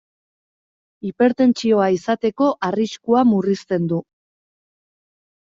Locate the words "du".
3.93-4.01